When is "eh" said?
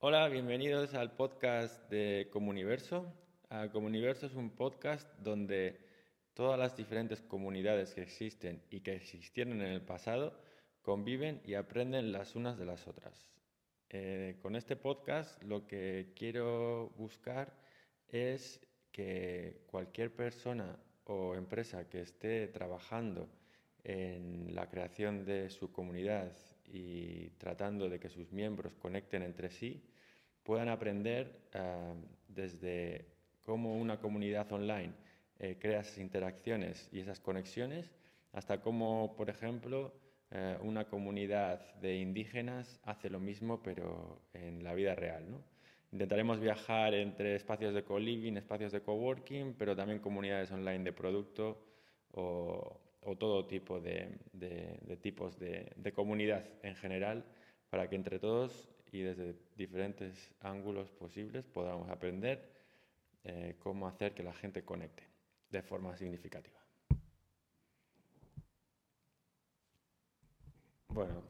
13.90-14.38, 35.38-35.56, 40.30-40.58, 63.24-63.56